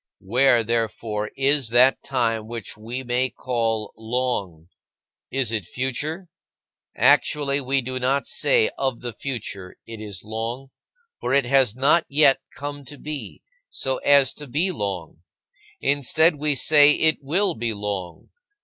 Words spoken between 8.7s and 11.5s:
of the future, "It is long," for it